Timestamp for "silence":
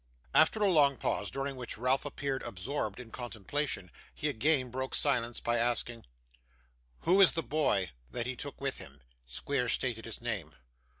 4.95-5.39